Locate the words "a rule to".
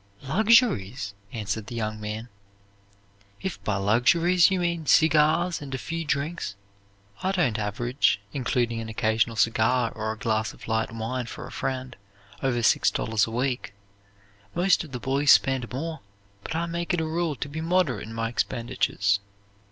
17.01-17.47